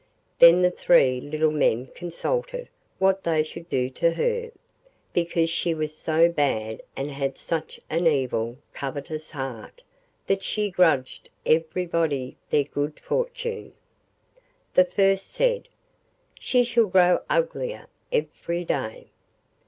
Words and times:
Then 0.39 0.63
the 0.63 0.71
three 0.71 1.21
little 1.21 1.51
men 1.51 1.85
consulted 1.93 2.69
what 2.97 3.23
they 3.23 3.43
should 3.43 3.69
do 3.69 3.87
to 3.91 4.09
her, 4.09 4.49
because 5.13 5.47
she 5.47 5.75
was 5.75 5.95
so 5.95 6.27
bad 6.27 6.81
and 6.95 7.11
had 7.11 7.37
such 7.37 7.79
an 7.87 8.07
evil, 8.07 8.57
covetous 8.73 9.29
heart, 9.29 9.83
that 10.25 10.41
she 10.41 10.71
grudged 10.71 11.29
everybody 11.45 12.35
their 12.49 12.63
good 12.63 12.99
fortune. 12.99 13.73
The 14.73 14.85
first 14.85 15.27
said: 15.31 15.67
'She 16.39 16.63
shall 16.63 16.87
grow 16.87 17.21
uglier 17.29 17.85
every 18.11 18.63
day. 18.65 19.09